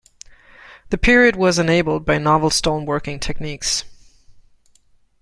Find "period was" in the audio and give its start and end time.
0.97-1.59